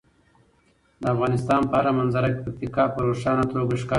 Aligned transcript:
د 1.01 1.03
افغانستان 1.13 1.61
په 1.69 1.75
هره 1.79 1.91
منظره 1.99 2.27
کې 2.33 2.39
پکتیکا 2.45 2.83
په 2.93 2.99
روښانه 3.07 3.43
توګه 3.53 3.73
ښکاري. 3.81 3.89